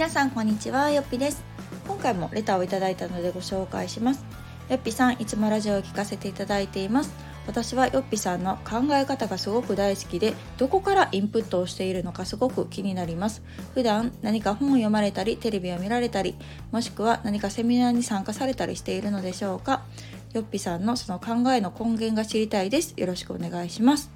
[0.00, 1.44] 皆さんこんにちはよっぴです。
[1.86, 4.24] 今回もレターをいただいたのでご紹介します。
[4.70, 7.12] よっぴさんいつもラジオを聞かせていただいています。
[7.46, 13.42] 私はよっぴさんの考え方がすごく大好きでどこからインプットをしているのかすごく気になります。
[13.74, 16.34] 普段何か本を読まれたりテレビを見られたり
[16.72, 19.82] もしくは何かセミナーに参加されたりしているのでしょうか。
[20.32, 22.94] よっぴさんのその考えの根源が知りたいです。
[22.96, 24.10] よろしくお願いします。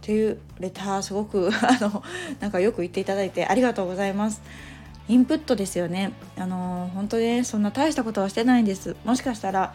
[0.00, 2.04] というレターすごくあの
[2.38, 4.40] なんかよく言っていただいてありがとうございます。
[5.08, 6.12] インプットですよね。
[6.36, 8.96] あの本当にそんな大したことはしてないんです。
[9.04, 9.74] もしかしたら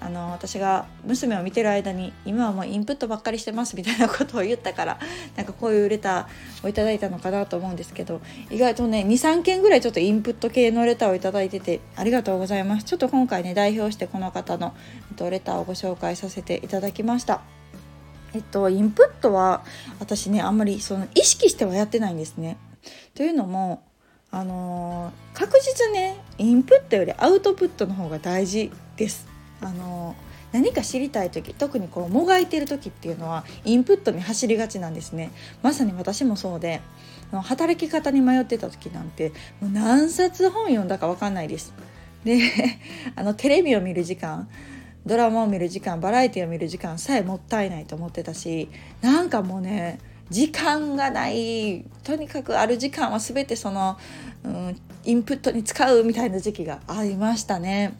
[0.00, 4.98] あの私が娘を見てる間に今はもうインプットばっかりしてますみたいなことを言ったから
[5.36, 14.74] なんかこういうレターをいただいたのかなと思うんですけど意外とね23件ぐらいちょっとインプット系のレターをいただいててありがとうございますちょっと今回ね代表してこの方の、
[15.30, 17.40] レターをご紹介させていただきました。
[18.34, 19.64] えっとインプットは
[19.98, 22.56] 私ねあんまりその意識してはやってないんですね。
[23.14, 23.82] というのも
[24.30, 29.26] あのー、確実ねインプットよりアウトプットの方が大事です。
[29.60, 35.30] あのー、何か知りたい時特にこうもがいてる時っていうのはインプットに走りがちなんですね
[35.62, 36.80] まさに私もそうで
[37.32, 41.74] 働き方に迷ってた時なんてもう何冊本読んだか分かんないです
[42.24, 42.40] で
[43.16, 44.48] あのテレビを見る時間
[45.04, 48.68] ドラマを見る時間バラエティを見る時間さえもったいないと思ってたし
[49.00, 49.98] なんかもうね
[50.30, 53.98] 時間がないとにかくある時間は全てその、
[54.44, 57.94] うん、インプットに使うみたいな時期がありましたね。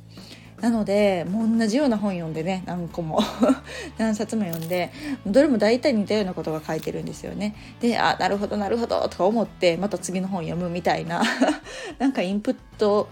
[0.61, 3.21] なのでもう同じような本読んでね何個も
[3.97, 4.91] 何冊も読んで
[5.25, 7.55] どれも大体似たようなことが書いてるんですよね。
[7.81, 11.23] であなるほどなるほどとか思ってまた次の本読むみたいな
[11.99, 13.09] なんかインプット、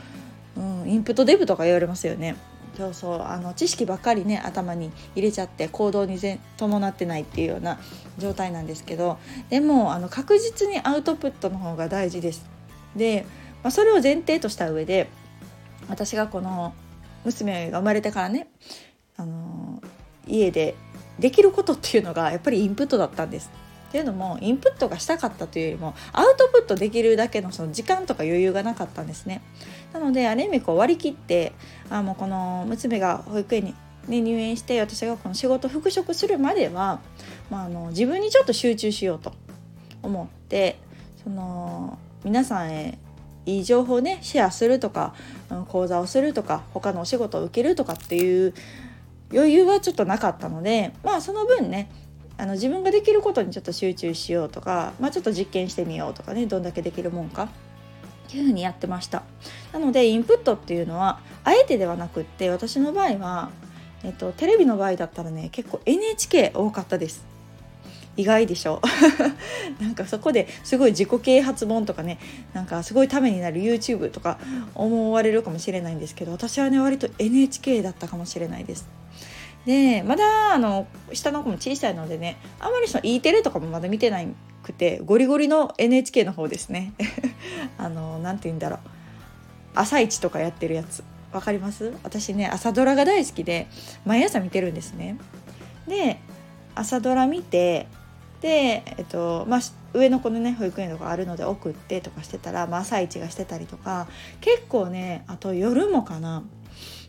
[0.56, 2.34] うん、インプットデブとか言われますよね。
[2.76, 6.18] そうそうあの知識ばっかりね頭に入れちゃって行動に
[6.58, 7.78] 伴ってないっていうような
[8.18, 9.18] 状態なんですけど
[9.48, 12.44] でもあの確実にアウトプットの方が大事です。
[12.94, 13.24] で、
[13.62, 15.08] まあ、それを前提とした上で
[15.88, 16.74] 私がこの
[17.24, 18.48] 娘が生まれてからね
[19.16, 19.82] あの
[20.26, 20.74] 家で
[21.18, 23.50] できることっていうのがやっぱりインプットだったんです。
[23.96, 29.40] っていうのもインプットがしたかったというよりもアウトプットできるだけのその時間とか余裕がなかったんですね。
[29.94, 31.54] なのである意味こう割り切って
[31.88, 33.74] あもうこの娘が保育園に、
[34.06, 37.00] ね、入園して私がこの仕事復職するまでは、
[37.48, 39.32] まあ、あの自分にちょっと集中しようと
[40.02, 40.78] 思って
[41.24, 42.98] その皆さんへ
[43.46, 45.14] いい情報をねシェアするとか
[45.68, 48.52] 講座をするとか他のお仕事を受けるとかっていう
[49.32, 51.88] 余裕はちょっとなかったのでまあその分ね
[52.38, 57.48] あの自分ができることにちょっと集中しようとか、まあ、ちょっと実験してみようとかねどんだけできるもんかっ
[58.30, 59.22] ていうふうにやってました。
[59.72, 63.50] なのでインプットっていうのはあえてではなくって私の場合は、
[64.04, 67.24] えっと、テレビの場合だったらね結構 NHK 多かったです。
[68.18, 68.80] 意外でしょ？
[69.80, 72.18] なんかそこですごい自己啓発本とかね
[72.54, 74.38] なんかすごいためになる YouTube とか
[74.74, 78.88] 思われるかもしれないんですけど私はね割と NHK だったかもしれないです。
[79.66, 84.20] でまだあの下の子も小さいのでねあまりその E テレとかもまだ見てな
[84.62, 86.92] くてゴリゴリの NHK の方ですね。
[87.76, 88.80] あの何て言うんだろう。
[89.74, 91.04] 朝一とかやってるやつ。
[91.32, 91.92] わかります？
[92.02, 93.66] 私ね朝ドラが大好きで
[94.04, 95.18] 毎朝見てるんですね。
[95.86, 96.18] で
[96.74, 97.88] 朝ドラ見て
[98.40, 99.60] で、えっとまあ、
[99.94, 104.06] 上の子のね保育園とかあるので送ってとかしてたら、まあ、朝一がしてたりとか
[104.40, 106.44] 結構ねあと夜もかな。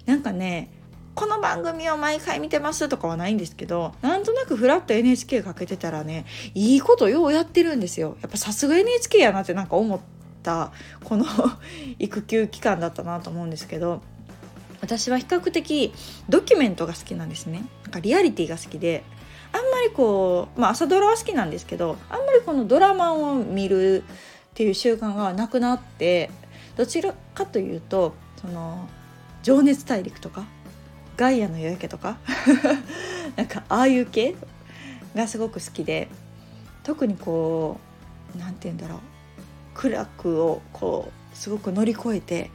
[0.06, 0.70] なんかね
[1.18, 8.18] この番組を毎回見てますとかはないんですけどなんとなくフラット NHK かけてたらねいいことようやってるんですよ。
[8.22, 10.00] やっぱさすが NHK やなってなんか思っ
[10.44, 10.72] た
[11.04, 11.26] この
[11.98, 14.04] 育休期間だったなと思うんですけど
[14.80, 15.92] 私は比較的
[16.30, 17.66] ドキュメントが好きなんですね。
[17.82, 19.04] なんかリアリティが好きで
[19.52, 24.06] あんまりこうまあ朝ドラは好きなんですけどあんまりこのドラマを見るっ
[24.54, 26.30] ていう習慣がなくなって
[26.76, 28.88] どちらかというとその
[29.42, 30.46] 「情熱大陸」とか
[31.18, 32.18] ガイアの夜明けとか？
[33.36, 34.36] なんかああいう系
[35.16, 36.08] がすごく好きで
[36.84, 37.80] 特にこ
[38.36, 39.00] う何て言うんだろう。
[39.74, 42.50] 苦楽をこうすごく乗り越えて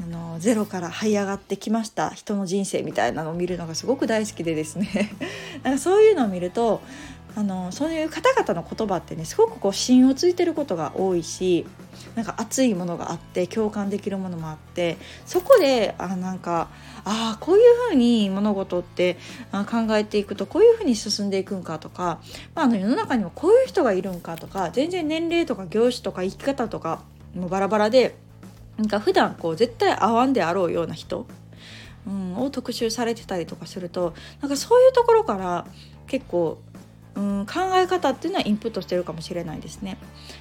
[0.00, 5.10] あのゼロから這い上がってきました人の人生みたいなのを見るのがすごく大好きでですね。
[5.64, 6.80] なんかそういうのを見ると
[7.36, 11.66] あのそういう方々の言葉ってねすごくこう芯をついてることが多いし
[12.14, 14.96] なんか熱いものがあって共感できるものもあって
[15.26, 16.68] そこであなんか
[17.04, 19.16] ああこういうふうに物事って
[19.52, 22.20] 考えていくとこういうふうに進んでいくんかとか、
[22.54, 27.02] まあ、あの世の中にもこういう人がいるんかとか全然年齢とか業種とか生き方とか
[27.34, 28.16] もバラバラで
[28.76, 31.26] なんか普段こう絶対合わんであろうような人、
[32.06, 35.66] うん、を特集されてたりとかするとなんかそういうところから
[36.06, 36.58] 結構、
[37.14, 39.98] うん、考え方っていうのはインプットしてるかもしれないですね。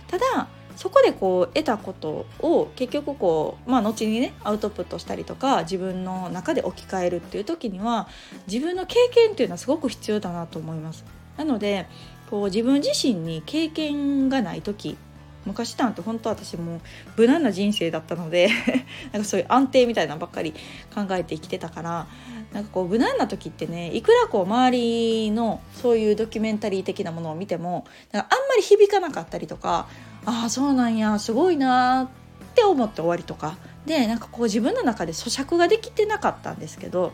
[0.07, 8.07] ただそこでこう得たことを結局こう、まあ、後にねアウトプットしたりとか自分の中で置き換えるっていう時には
[8.47, 11.03] 自分の経験っていうのはすごく必要だなと思います。
[11.35, 11.85] なので
[12.29, 14.97] こう自分自身に経験がない時
[15.45, 16.79] 昔なんて本当私も
[17.17, 18.49] 無難な人生だったので
[19.11, 20.53] なんかそういう安定みたいなばっかり
[20.93, 22.07] 考えて生きてたから
[22.53, 29.87] なんかこう無難な時ってねいくらこう周りのそういうドキュメンタリー的なものを見てもなんかあんまり響かなかったりとか
[30.25, 32.09] ああそうなんやすごいな
[32.51, 33.57] って思って終わりとか。
[33.85, 37.13] でなんかこう自分の中で咀嚼ができてなかったんですけど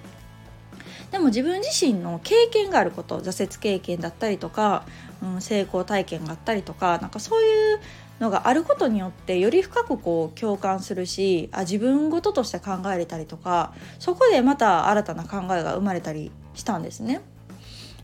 [1.11, 4.83] でも自分自身の経験があること挫折経験だったりとか、
[5.23, 7.79] うん、成功体験があったりとかなんかそういう
[8.19, 17.21] のがあることによってより深くこう共感するしあ自分事として考えれたりとかそこでまた新たな考えが生まれたりしたんですね。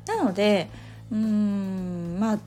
[0.08, 0.70] なので
[1.12, 2.40] うーんまあ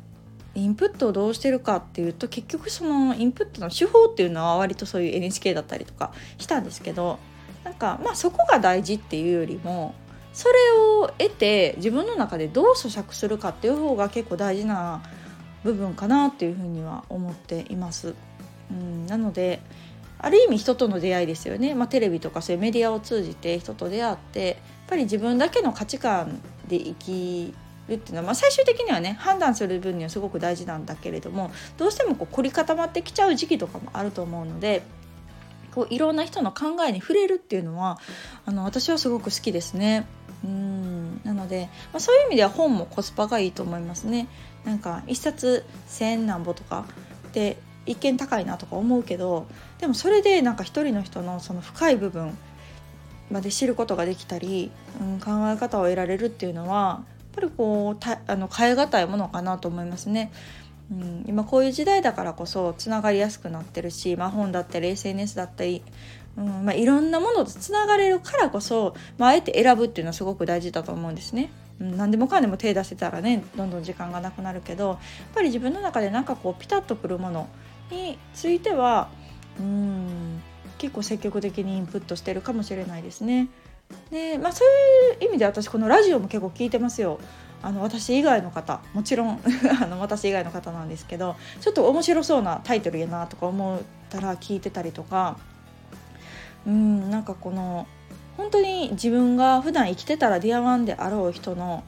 [0.55, 7.19] インプットをどうしてるかっていうと結局そのインプットの手法っていうのは割とそういう NHK だったりとかしたんですけど
[7.65, 9.95] なんかまあそこが大事っていうよりも
[10.33, 10.55] それ
[11.01, 15.03] を得て自分の中でどう咀嚼するかっていう方が結構大事な
[15.65, 18.15] 部分かなっていうふうには思っています。
[18.71, 19.61] うん、なので
[20.19, 24.57] ある意味人との出会いですよね、まあ、テレビとかそういうメディアを通じて人と出会ってやっ
[24.89, 27.55] ぱり自分だけの価値観で生き
[27.89, 34.83] るっていうのは、まあ、最終的にはね判断する分にはすごく大事なんだけれどもどうしてもこう凝り固まってきちゃう時期とかもあると思うので
[35.75, 37.99] こういろんな人の考えに触れるっていうのは
[38.47, 40.07] あの私はすごく好きですね。
[40.45, 44.29] うんなので、まあ、そういう意味では本もコスパがいいと思いますね。
[44.65, 46.87] なんか1冊1,000何ぼとか
[47.33, 47.57] で
[47.87, 49.47] 一見高いなとか思うけど
[49.79, 52.37] でもそれでなんか一人の人のその深い部分
[53.31, 54.71] まで知ることができたり、
[55.01, 60.31] うん、考え方を得られるっていうのはやっぱりこうたあの変え難いものかなと思いますね。
[60.93, 65.83] うん、今こういう時代だからこそつながりやすくなってるし、まあ、本だったり SNS だったり、
[66.37, 71.51] うんまあ、いろんなものとつながれるからこそ、まあ、あえて選ぶっていうのはすごく大事だと思うんですね。
[71.79, 74.99] 何でもかんでも手出せたらねどんどん時間がなくなるけどやっ
[75.35, 77.49] ぱり自分の中でなんかこうピタッとくるもの
[77.91, 79.09] については
[79.59, 80.43] うん
[80.79, 83.49] 結構積極的にインプットしてるかもしれないですね。
[84.11, 87.21] でまあ、そういう意味で私このラジオも結構聞いてますよ。
[87.63, 89.41] あの私以外の方もちろん
[89.83, 93.79] あの私以外の方なんですけどちょっと面白そうなタイトルやなとか思っ
[94.11, 95.39] たら聞いてたりとか
[96.67, 97.87] うんなんかこの
[98.37, 101.85] 本当に自分が普段生きてたら出会わんであろう人の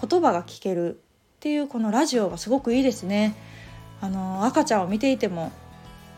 [0.00, 0.98] 言葉が聞けるっ
[1.40, 3.36] ていうこのラジオがすごくいいですね。
[4.00, 5.50] あの赤ちゃんを見ていても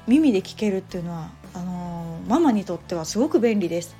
[0.06, 3.96] 耳で聞けるっていうのはあのママにとってはすごく便利です。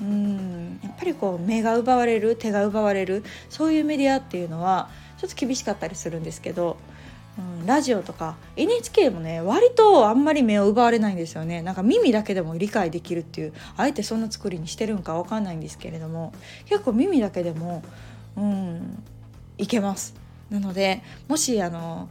[0.00, 6.76] うんやっぱりこう目が奪われる手が奪われるそういうメディアっていうのはちょっと厳しかったりするんですけど
[7.38, 11.62] うん、ラジオとか NHK もね割とあんまり目を奪われないんですよね。
[11.62, 16.32] なんか耳だけでも理解できるっていうあえてそんな作りにしてるんかわかんないんですけれども
[16.64, 17.82] 結構耳だけでも
[18.36, 19.02] うん
[19.58, 20.14] いけます。
[20.50, 22.08] なのでもしあの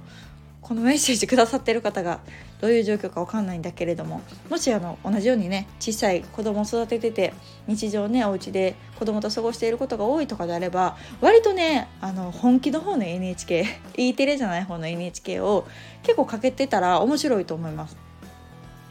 [0.61, 2.19] このメッセージくださってる方が
[2.65, 7.31] どういう状況か分かんないんだけれどももしあの同じようにね小さい子供を育ててて
[7.67, 15.67] 日常ねお家で子供と過ごしていることが多いとかであれば割とねあの本気の方の NHKE テレじゃない方の NHK を
[16.01, 17.97] 結構かけてたら面白いと思います。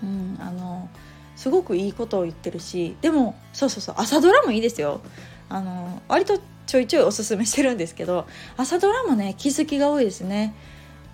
[0.05, 0.89] うん、あの
[1.35, 5.01] すごくいいことを言ってるしでもそうそうそう朝ドラもいいですよ。
[5.49, 6.39] あの割と
[6.69, 10.55] ちょいちょいおすすめしてるんですけど朝ドラもね気づきが多いですね。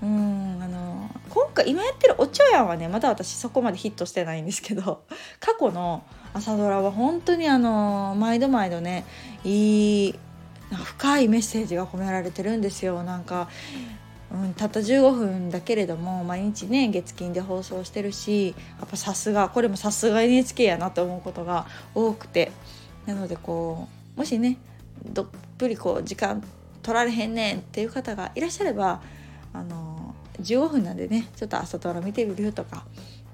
[0.02, 5.02] うんあの今回今やってる「おちょやん」はねまだ私そこまでヒットしてないんですけど
[5.40, 6.02] 過去の
[6.32, 9.04] 朝ドラは本当にあの毎度毎度ね
[9.44, 10.18] いい
[10.72, 13.02] 深いメッセージが込められてるんですよ。
[13.02, 13.48] なんか、
[14.32, 22.52] うん、たった15分だけれども毎日ね月金で放送してるしやっぱさすがこれもさすが NHK やなと思うことが多くて。
[23.06, 24.58] なのでこうもしね
[25.04, 25.26] どっ
[25.58, 26.42] ぷりこう時間
[26.82, 29.02] 取られへんねんっていう方がいらっしゃれば
[29.52, 29.89] あの
[30.40, 32.84] 15分なんでねちょっと朝ドラ見てみるとか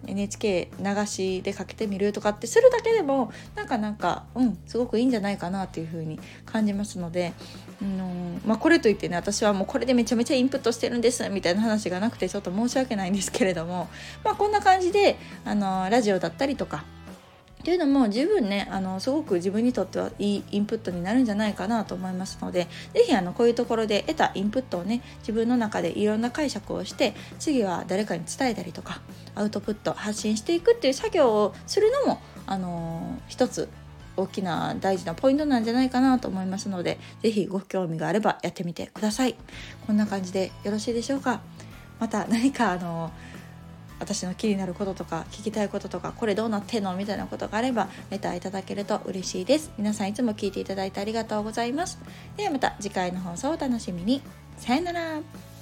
[0.06, 7.32] NHK 流しでかけてみるとかってするだけでもなんかなんかうんすごくいいんじゃないかなっていうふうに感じますので、
[7.82, 13.88] うんまあ、これといってね私はもうこれでめちゃめちゃインプットしてるんですみたいな話がなくてちょっと申し訳ないんですけれども、
[14.24, 16.84] まあ、こんな感じであのラジオだったりとか
[17.66, 29.00] っていうのも十分ねあのすごく自分にとってはいいインプットになるんじゃないかなと思いますので是非こういうところで得たインプットをね自分の中でいろんな解釈をして次は誰かに伝えたりとか
[29.34, 33.68] アウトプット発信していくっていう作業をするのもあの一つ
[34.16, 39.34] 大きな大事なポイントなんじゃないかなと思いますので是非ご興味があればやってみてください。
[39.88, 41.40] こんな感じでよろしいでしょうか。
[41.98, 43.10] また何かあの
[43.98, 49.70] 私の気になることとか聞きたいこととかこれどうなってんのみたいなことがあればレターいただけると嬉しいです。
[49.78, 51.98] 皆さんいつも聞いていただいてありがとうございます。
[52.36, 54.22] ではまた次回の放送をお楽しみに。
[54.58, 55.55] さよなら。